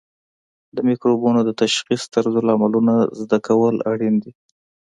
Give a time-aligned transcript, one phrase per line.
[0.75, 4.31] د مکروبونو د تشخیص طرزالعملونه زده کول اړین دي.